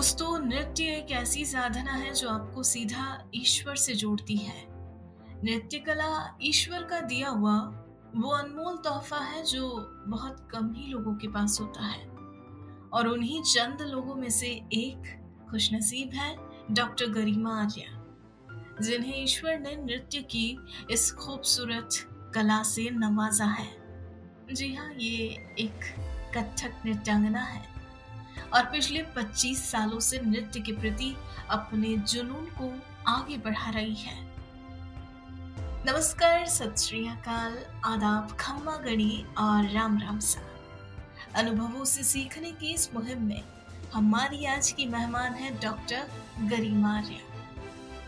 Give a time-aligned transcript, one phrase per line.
[0.00, 4.66] दोस्तों, नृत्य एक ऐसी साधना है जो आपको सीधा ईश्वर से जोड़ती है।
[5.44, 7.56] नृत्य कला ईश्वर का दिया हुआ,
[8.16, 9.68] वो अनमोल तोहफा है जो
[10.08, 12.06] बहुत कम ही लोगों के पास होता है।
[12.92, 16.36] और उन्हीं चंद लोगों में से एक खुशनसीब है
[16.70, 18.04] डॉक्टर गरिमा आर्या,
[18.82, 20.58] जिन्हें ईश्वर ने नृत्य की
[20.90, 21.88] इस खूबसूरत
[22.34, 23.70] कला से नवाजा है।
[24.52, 25.28] जी हाँ ये
[25.58, 25.84] एक
[26.36, 27.79] कथक नृत्यांगना है।
[28.54, 31.16] और पिछले 25 सालों से नृत्य के प्रति
[31.50, 34.30] अपने जुनून को आगे बढ़ा रही है।
[35.86, 40.40] नमस्कार, सत श्री अकाल, आदाब खम्मा गणी और राम राम सा।
[41.34, 43.42] अनुभवों से सीखने की इस मुहिम में
[43.94, 47.26] हमारी आज की मेहमान है डॉक्टर गरिमा आर्या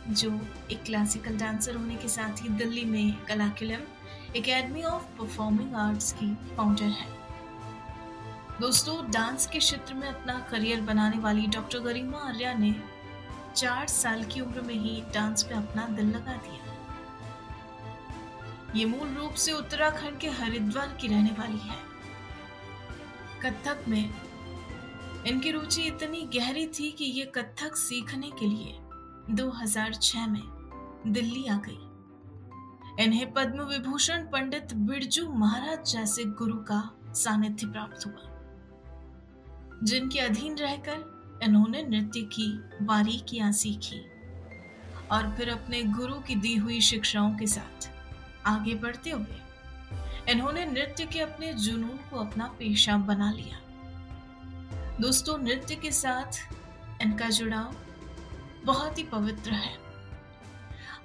[0.08, 0.40] जो
[0.72, 3.80] एक क्लासिकल डांसर होने के साथ ही दिल्ली में Kala Kilam
[4.36, 7.21] academy of performing arts की फाउंडर है।
[8.62, 12.74] दोस्तों, डांस के क्षेत्र में अपना करियर बनाने वाली डॉक्टर गरिमा आर्या ने
[13.56, 16.74] चार साल की उम्र में ही डांस पे अपना दिल लगा दिया।
[18.76, 21.76] ये मूल रूप से उत्तराखंड के हरिद्वार की रहने वाली है।
[23.42, 24.10] कथक में
[25.26, 28.78] इनकी रुचि इतनी गहरी थी कि ये कथक सीखने के लिए
[29.34, 30.42] 2006 में
[31.06, 38.31] दिल्ली आ गई। इन्हें पद्म विभूषण पंडित बिरजू महाराज जैसे गुरु का सानिध्य प्राप्त हुआ।
[39.82, 42.52] जिनके अधीन रहकर इन्होंने नृत्य की,
[42.82, 44.00] बारीकियाँ सीखी
[45.12, 47.90] और फिर अपने गुरु की दी हुई शिक्षाओं के साथ
[48.46, 49.40] आगे बढ़ते हुए
[50.28, 53.58] इन्होंने नृत्य के अपने जुनून को अपना पेशा बना लिया।
[55.00, 57.74] दोस्तों, नृत्य के साथ इनका जुड़ाव
[58.64, 59.76] बहुत ही पवित्र है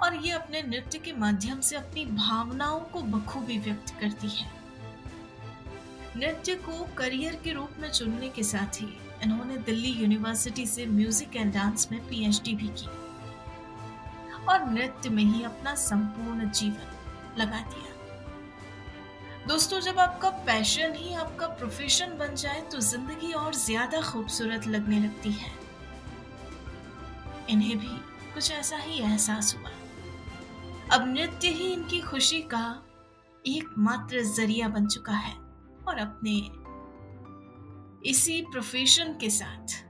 [0.04, 4.57] और ये अपने नृत्य के माध्यम से अपनी भावनाओं को बखूबी व्यक्त करती है।
[6.18, 8.88] नृत्य को करियर के रूप में चुनने के साथ ही
[9.24, 12.88] इन्होंने दिल्ली यूनिवर्सिटी से म्यूज़िक एंड डांस में पीएचडी भी की।
[14.46, 17.96] और नृत्य में ही अपना संपूर्ण जीवन लगा दिया।
[19.48, 25.00] दोस्तों, जब आपका पैशन ही आपका प्रोफेशन बन जाए तो ज़िंदगी और ज़्यादा खूबसूरत लगने
[25.00, 25.52] लगती है।
[27.50, 27.98] इन्हें भी
[28.34, 29.72] कुछ ऐसा ही एहसास हुआ।
[30.92, 32.66] अब नृत्य ही इनकी खुशी का
[33.46, 35.36] एकमात्र ज़रिया बन चुका है।
[35.88, 36.36] और अपने
[38.10, 39.84] इसी प्रोफेशन के साथ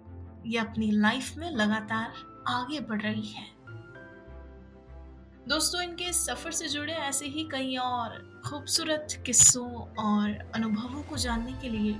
[0.46, 2.14] ये अपनी लाइफ में लगातार
[2.48, 3.46] आगे बढ़ रही है।
[5.48, 9.70] दोस्तों, इनके सफ़र से जुड़े ऐसे ही कई और खूबसूरत किस्सों
[10.00, 11.96] और अनुभवों को जानने के लिए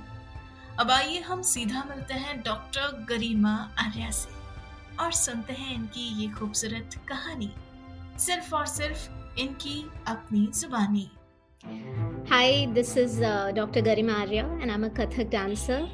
[0.80, 4.36] अब आइए हम सीधा मिलते हैं डॉक्टर गरिमा आर्या से
[4.96, 7.52] और सुनते हैं इनकी ये खूबसूरत कहानी।
[8.18, 11.10] सिर्फ़ और सिर्फ़ इनकी अपनी जुबानी।
[11.64, 13.82] Hi, this is uh, Dr.
[13.82, 15.88] Garima Arya, and I'm a Kathak dancer.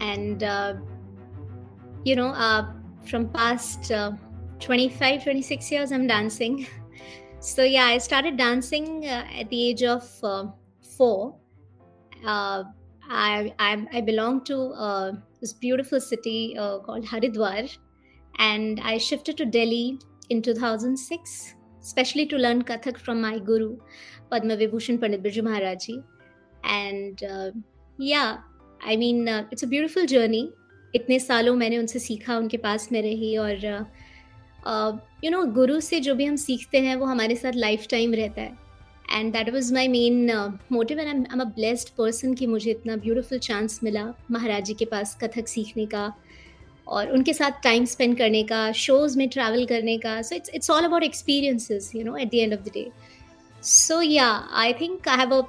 [0.00, 0.74] And, uh,
[2.04, 2.72] you know, uh,
[3.04, 4.12] from past uh,
[4.60, 6.66] 25, 26 years, I'm dancing.
[7.38, 10.46] So, yeah, I started dancing uh, at the age of uh,
[10.96, 11.36] four.
[12.24, 12.64] I,
[13.08, 17.76] I, I, belong to this beautiful city called Haridwar,
[18.38, 21.54] and I shifted to Delhi in 2006,
[21.86, 23.70] especially to learn Kathak from my guru.
[24.30, 25.96] Padma Vibhushan Pandit Birju Maharaj ji.
[26.64, 27.50] And uh,
[27.98, 28.38] yeah,
[28.80, 30.44] I mean, uh, it's a beautiful journey.
[30.94, 33.64] इतने सालों मैंने उनसे सीखा उनके पास में रही और
[35.24, 38.42] you know गुरु से जो भी हम सीखते हैं वो हमारे साथ लाइफ टाइम रहता
[38.42, 38.58] है
[39.12, 40.30] and that was my main
[40.72, 44.74] motive and I am a blessed person कि मुझे इतना ब्यूटिफुल चांस मिला महाराज जी
[44.74, 46.12] के पास कथक सीखने का
[46.86, 50.70] और उनके साथ टाइम स्पेंड करने का शोज़ में ट्रैवल करने का। So it's it's
[50.70, 52.86] all about experiences you know at the end of the day
[53.62, 55.40] so yeah I think I have a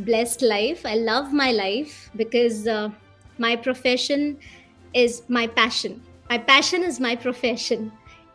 [0.00, 2.68] blessed life I love my life because
[3.40, 4.36] my profession
[4.96, 7.90] is my passion my passion is my profession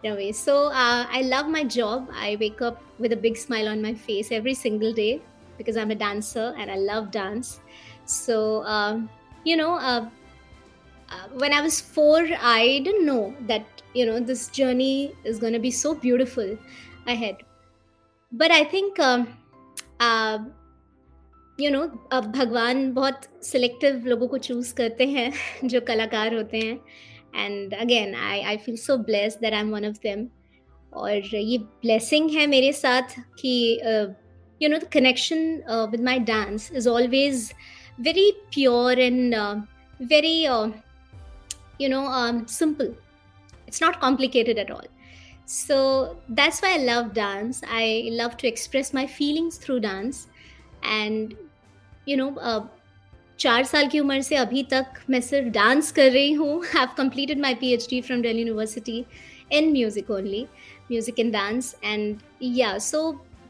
[0.06, 4.32] so I love my job I wake up with a big smile on my face
[4.32, 5.12] every single day
[5.58, 7.58] because I am a dancer and I love dance
[8.08, 8.38] so
[9.48, 9.70] you know
[11.12, 15.40] uh, uh, when I was four, I didn't know that, you know, this journey is
[15.40, 16.58] going to be so beautiful
[17.08, 17.36] ahead.
[18.34, 18.96] But I think
[21.62, 21.82] you know
[22.12, 25.32] अब भगवान बहुत selective लोगों को choose करते हैं
[25.68, 26.80] जो कलाकार होते हैं।
[27.36, 30.28] And again I I feel so bless that I am one of them
[30.94, 33.80] और ये ब्लेसिंग है मेरे साथ कि
[34.64, 37.52] you know the connection with my dance is always
[38.00, 39.56] very pure and uh,
[40.00, 40.70] very uh,
[41.79, 42.95] you know um, simple
[43.67, 44.87] it's not complicated at all
[45.47, 47.63] so that's why I love dance.
[47.69, 50.29] I love to express my feelings through dance.
[50.83, 51.37] And,
[52.07, 52.65] you know, uh,
[53.39, 57.41] चार साल की उम्र से अभी तक मैं सिर्फ dance कर रही हूँ have completed
[57.41, 59.05] my P H D from Delhi University
[59.59, 60.45] in music only
[60.91, 63.01] music in dance and yeah so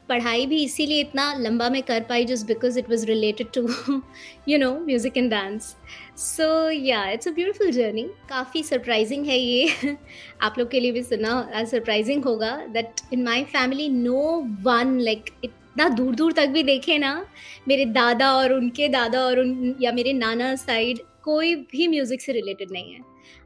[0.09, 4.01] पढ़ाई भी इसीलिए इतना लंबा मैं कर पाई just because it was related to
[4.49, 5.75] you know music and dance
[6.17, 9.95] so yeah it's a beautiful journey काफ़ी surprising है ये।
[10.41, 14.23] आप लोग के लिए भी सुना सरप्राइजिंग होगा that in my family no
[14.63, 17.25] one like इतना दूर दूर तक भी देखे ना,
[17.67, 22.33] मेरे दादा और उनके दादा और उन, या मेरे नाना साइड कोई भी म्यूज़िक से
[22.33, 23.01] रिलेटेड नहीं है।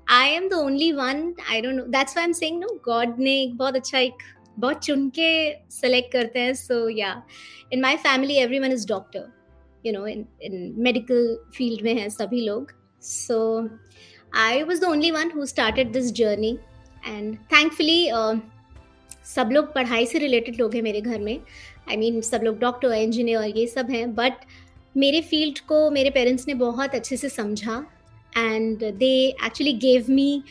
[0.10, 3.42] I am the only one I don't know that's why am saying no God ने
[3.42, 4.24] एक बहुत अच्छा एक
[4.60, 5.32] बहुत चुन के
[5.72, 7.22] सेलेक्ट करते हैं so yeah
[7.74, 9.28] in my family every one is doctor
[9.86, 12.72] you know in in medical field में हैं सभी लोग.
[13.02, 13.70] So
[14.38, 16.58] I was the only one who started this journey
[17.06, 18.10] and thankfully
[19.26, 21.34] सब लोग पढ़ाई से रिलेटेड लोग हैं मेरे घर में.
[21.34, 24.14] आई I मीन mean, सब लोग डॉक्टर इंजीनियर ये सब हैं.
[24.16, 24.34] बट
[24.98, 27.78] मेरे फ़ील्ड को मेरे पेरेंट्स ने बहुत अच्छे से समझा.
[28.38, 29.14] And they
[29.46, 30.44] actually gave me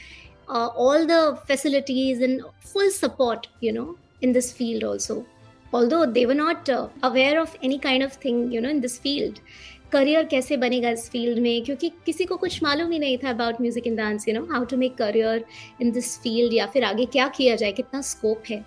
[0.50, 5.25] uh, all the facilities and full support you know in this field also
[5.73, 8.97] although they were not uh, aware of any kind of thing you know in this
[8.97, 9.39] field
[9.91, 13.62] career कैसे बनेगा इस field में क्योंकि किसी को कुछ मालूम ही नहीं था about
[13.62, 15.45] music in dance you know how to make career
[15.81, 18.59] in this field या फिर आगे क्या किया जाए कितना स्कोप है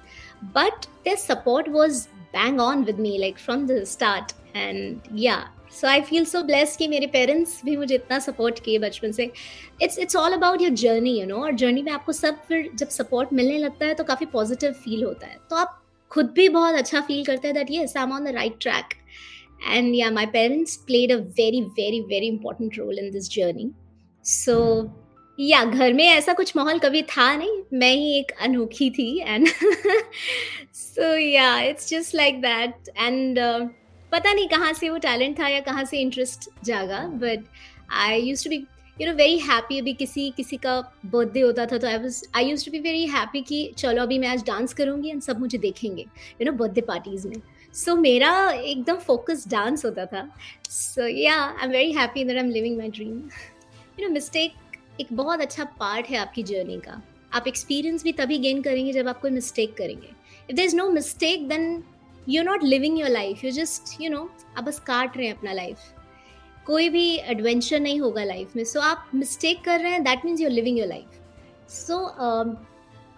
[0.56, 5.36] but there support was bang on with me like from the start and yeah
[5.73, 9.29] so I feel so bless कि मेरे पेरेंट्स भी मुझे इतना सपोर्ट किए बचपन से।
[9.81, 12.89] It's it's all about your journey you know और जर्नी में आपको सब फिर जब
[12.89, 15.79] सपोर्ट मिलने लगता है तो काफ़ी पॉजिटिव फील होता है। तो आप
[16.11, 18.93] खुद भी बहुत अच्छा फील करते हैं that yes I am on the right track
[19.67, 23.71] and yeah my parents played a very very very important role in this journey
[24.25, 24.59] so
[25.39, 29.47] yeah घर में ऐसा कुछ माहौल कभी था नहीं। मैं ही एक अनोखी थी and
[30.73, 33.39] so yeah it's just like that and
[34.13, 37.45] पता नहीं कहाँ से वो टैलेंट था या कहाँ से इंटरेस्ट जागा but
[37.99, 38.55] I use to be
[38.97, 42.45] you know very happy अभी किसी किसी का बर्थडे होता था तो I was I
[42.45, 45.57] use to be very happy कि चलो अभी मैं आज डांस करूँगी एंड सब मुझे
[45.57, 47.35] देखेंगे यू नो बर्थडे पार्टीज़ में।
[47.73, 50.27] सो so, मेरा एकदम फोकस डांस होता था।
[50.69, 53.17] So yeah I am very happy that I am living my dream
[53.99, 54.53] you know mistake
[55.01, 57.01] एक बहुत अच्छा पार्ट है आपकी जर्नी का।
[57.33, 60.07] आप एक्सपीरियंस भी तभी गेन करेंगे जब आप कोई मिस्टेक करेंगे।
[60.49, 61.83] If there is no mistake then
[62.29, 65.35] you are not living your life you just you know आप बस काट रहे हैं
[65.37, 65.79] अपना लाइफ
[66.67, 68.63] कोई भी एडवेंचर नहीं होगा लाइफ में.
[68.63, 71.19] सो so, आप मिस्टेक कर रहे हैं that means you are living your life
[71.73, 72.05] so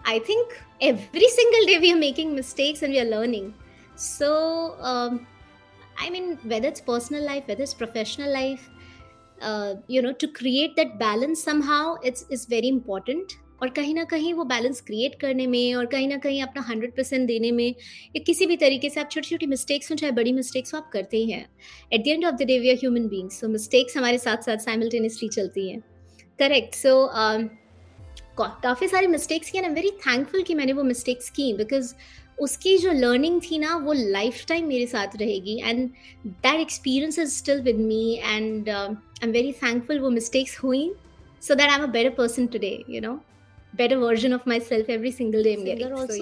[0.08, 3.52] I think every single day we are making mistakes and we are learning
[3.98, 4.34] so
[6.04, 8.64] I mean, whether it's personal life, whether it's professional life,
[9.40, 13.36] uh, you know, to create that balance somehow, it's is very important.
[13.62, 16.94] और कहीं ना कहीं वो balance create करने में और कहीं ना कहीं अपना हंड्रेड
[16.96, 20.32] परसेंट देने में या किसी भी तरीके से आप छोटी छोटी मिस्टेक्स हो, चाहे बड़ी
[20.32, 21.46] मिस्टेक्स हो, आप करते ही हैं।
[21.92, 24.64] At the end of the day we are human beings so mistakes हमारे साथ साथ
[24.64, 25.80] साइमल्टेनियसली चलती हैं।
[26.38, 27.08] करेक्ट सो
[28.38, 31.94] काफ़ी सारी मिस्टेक्स की एंड आई वेरी थैंकफुल कि मैंने वो मिस्टेक्स की बिकॉज़
[32.38, 35.88] उसकी जो लर्निंग थी ना, वो लाइफ टाइम मेरे साथ रहेगी and
[36.26, 40.90] that experience is still with me and I am very thankful वो मिस्टेक्स हुई
[41.42, 43.18] so that I am a better person today you know
[43.76, 45.56] better version of myself every single day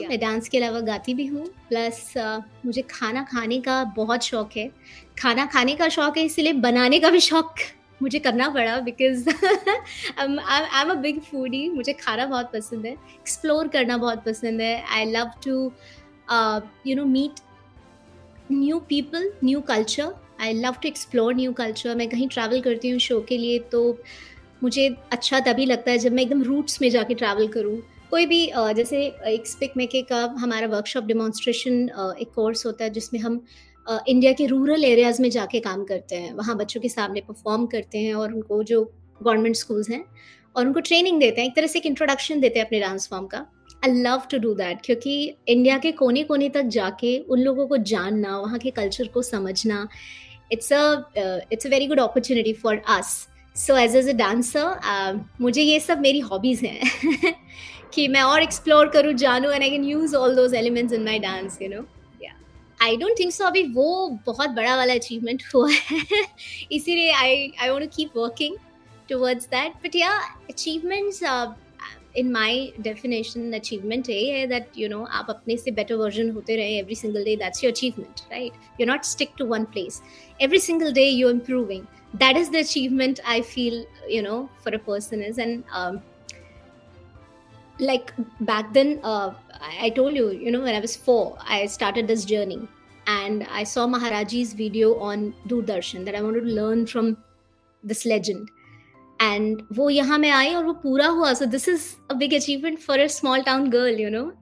[0.08, 4.56] मैं dance के अलावा गाती भी हूँ plus uh, मुझे खाना खाने का बहुत शौक
[4.56, 4.68] है।
[5.18, 7.54] खाना खाने का शौक है इसलिए बनाने का भी शौक
[8.02, 13.68] मुझे करना पड़ा because I am a big foodie मुझे खाना बहुत पसंद है एक्सप्लोर
[13.68, 15.56] करना बहुत पसंद है। I love to
[16.86, 17.40] you know meet
[18.52, 22.98] new people new culture I love to explore new culture मैं कहीं ट्रैवल करती हूँ
[23.00, 23.80] शो के लिए तो
[24.64, 27.76] मुझे अच्छा तभी लगता है जब मैं एकदम रूट्स में जाके ट्रैवल करूँ।
[28.10, 31.82] कोई भी जैसे एक स्पिक मेके का हमारा वर्कशॉप डिमॉन्स्ट्रेशन
[32.20, 33.40] एक कोर्स होता है जिसमें हम
[33.86, 37.98] इंडिया के रूरल एरियाज़ में जाके काम करते हैं। वहाँ बच्चों के सामने परफॉर्म करते
[37.98, 38.82] हैं और उनको जो
[39.20, 40.04] गवर्नमेंट स्कूल्स हैं,
[40.56, 43.26] और उनको ट्रेनिंग देते हैं। एक तरह से एक इंट्रोडक्शन देते हैं अपने डांस फॉर्म
[43.26, 43.44] का।
[43.84, 45.14] I love to do that क्योंकि
[45.48, 49.86] इंडिया के कोने कोने तक जाके उन लोगों को जानना, वहाँ के कल्चर को समझना
[50.52, 50.82] it's a
[51.52, 53.26] it's a very good opportunity for us
[53.56, 57.34] so as as a dancer मुझे ये सब मेरी हॉबीज़ हैं।
[57.94, 61.18] कि मैं और एक्सप्लोर करूँ, जानूँ and I can use all those elements in my
[61.18, 61.84] dance you know
[62.82, 66.00] I don't think so अभी वो बहुत बड़ा वाला अचीवमेंट हुआ है।
[66.72, 68.56] इसीलिए I I want keep working
[69.08, 70.10] towards that but yeah
[70.50, 71.22] achievements
[72.16, 76.56] in my definition achievement ये है दैट यू नो आप अपने से बेटर वर्जन होते
[76.56, 80.02] रहे every single day that's your achievement right you not stick to one place
[80.40, 84.78] every single day you improving that is the achievement i feel you know for a
[84.78, 85.38] person is.
[85.38, 86.02] And um,
[87.78, 89.34] like back then uh,
[89.82, 92.66] i told you you know when i was four i started this journey.
[93.06, 97.16] And i saw maharaji's video on doordarshan that i wanted to learn from
[97.82, 98.50] this legend.
[99.20, 102.78] And wo yahan mein aayi aur wo pura hua so this is a big achievement
[102.78, 104.32] for a small town girl you know?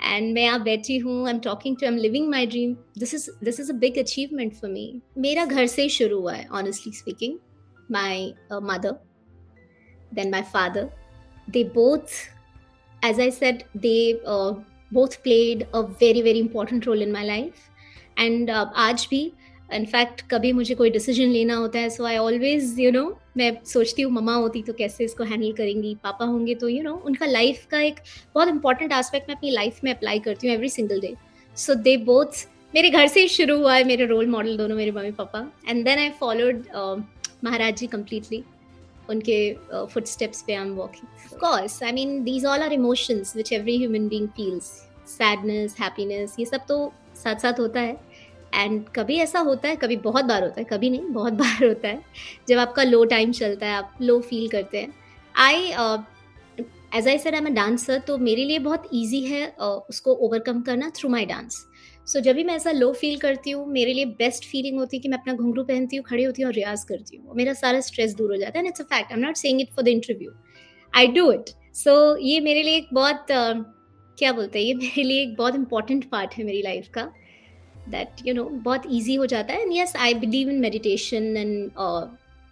[0.00, 3.30] And मैं यहाँ बैठी हूँ I am talking to am living my dream this is
[3.44, 6.92] this is a big achievement for me मेरा घर से ही शुरू हुआ है honestly
[6.92, 7.38] speaking
[7.90, 8.32] my
[8.64, 8.96] mother
[10.14, 10.88] then my father
[11.48, 12.20] they both
[13.02, 13.96] as I said they
[14.92, 17.68] both played a very very important role in my life
[18.18, 19.20] and आज भी
[19.68, 24.02] in fact कभी मुझे कोई डिसीज़न लेना होता है so I always you know मैं सोचती
[24.02, 27.06] हूँ ममा होती तो कैसे इसको हैंडल करेंगी पापा होंगे तो यू you नो know,
[27.06, 28.00] उनका लाइफ का एक
[28.34, 31.14] बहुत इंपॉर्टेंट एस्पेक्ट मैं अपनी लाइफ में अप्लाई करती हूँ every single day
[31.56, 34.90] so they both मेरे घर से ही शुरू हुआ है मेरे रोल मॉडल दोनों मेरे
[34.90, 35.40] मम्मी पापा.
[35.68, 36.64] And then I followed
[37.44, 38.42] Maharaj ji completely
[39.10, 43.36] उनके फुट uh, स्टेप्स पे I am walking course I mean these all are emotions
[43.36, 44.72] which every human being feels
[45.08, 47.96] sadness happiness ये सब तो साथ साथ होता है.
[48.54, 51.88] एंड कभी ऐसा होता है कभी बहुत बार होता है कभी नहीं बहुत बार होता
[51.88, 52.02] है
[52.48, 54.92] जब आपका लो टाइम चलता है आप लो फील करते हैं।
[55.34, 55.72] I
[56.94, 60.60] as I said I am dancer तो मेरे लिए बहुत ईजी है uh, उसको ओवरकम
[60.60, 61.64] करना थ्रू माई डांस
[62.06, 65.00] सो जब भी मैं ऐसा लो फील करती हूँ मेरे लिए बेस्ट फीलिंग होती है
[65.00, 67.80] कि मैं अपना घुंघरू पहनती हूँ खड़ी होती हूँ और रियाज करती हूँ। मेरा सारा
[67.80, 69.84] स्ट्रेस दूर हो जाता है and it's a fact I am not saying it for
[69.84, 70.32] the interview
[70.92, 73.64] I do it so ये मेरे लिए एक बहुत uh,
[74.18, 77.02] क्या बोलते हैं ये मेरे लिए एक बहुत इंपॉर्टेंट पार्ट है मेरी लाइफ का।
[77.88, 79.62] दैट यू नो बहुत ईजी हो जाता है.
[79.62, 81.50] And yes I believe in meditation and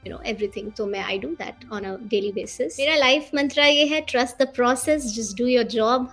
[0.07, 3.67] you know everything तो मैं I do that on a daily basis मेरा लाइफ मंत्रा
[3.67, 6.13] ये है trust the process just do your job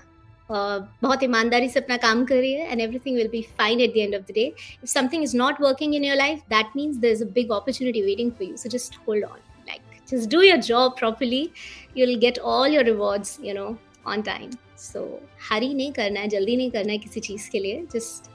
[0.51, 4.21] बहुत ईमानदारी से अपना काम करिए and everything will be fine at the end of
[4.21, 7.27] the day if something is not working in your life that means there is a
[7.33, 9.37] big opportunity waiting for you so just hold on
[9.67, 13.75] like just do your job job you will get all your rewards you know
[14.07, 14.49] on time
[14.79, 15.01] so
[15.49, 17.85] hurry नहीं करना है, जल्दी नहीं करना है किसी चीज़ के लिए.
[17.93, 18.30] जस्ट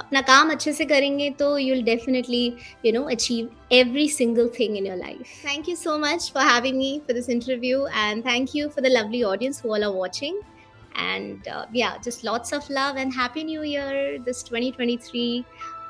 [0.00, 2.44] अपना काम अच्छे से करेंगे तो you will definitely
[2.86, 6.78] you know achieve every single thing in your life thank you so much for having
[6.78, 10.40] me for this interview and thank you for the lovely audience who are watching
[10.98, 15.44] and yeah just lots of love and happy new year this twenty twenty three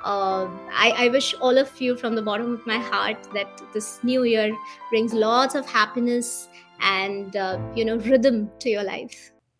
[0.04, 3.62] Uh, um, I, I wish all of you from the bottom of my heart that
[3.72, 4.52] this new year
[4.90, 6.48] brings lots of happiness
[6.80, 9.30] and, uh, you know, rhythm to your life.